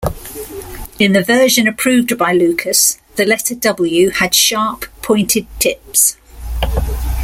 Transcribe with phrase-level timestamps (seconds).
[0.97, 6.17] In the version approved by Lucas, the letter "W" had sharp, pointed tips.